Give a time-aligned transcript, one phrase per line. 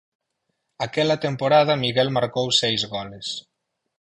[0.85, 3.27] Aquela temporada Miguel marcou seis goles.